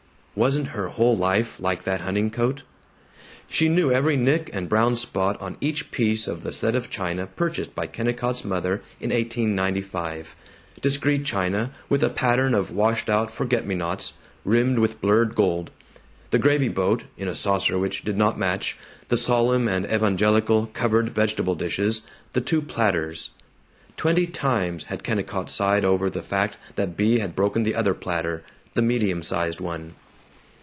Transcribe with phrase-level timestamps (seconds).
[0.33, 2.63] Wasn't her whole life like that hunting coat?
[3.49, 7.27] She knew every nick and brown spot on each piece of the set of china
[7.27, 10.33] purchased by Kennicott's mother in 1895
[10.81, 14.13] discreet china with a pattern of washed out forget me nots,
[14.45, 15.69] rimmed with blurred gold:
[16.29, 18.77] the gravy boat, in a saucer which did not match,
[19.09, 23.31] the solemn and evangelical covered vegetable dishes, the two platters.
[23.97, 28.43] Twenty times had Kennicott sighed over the fact that Bea had broken the other platter
[28.75, 29.93] the medium sized one.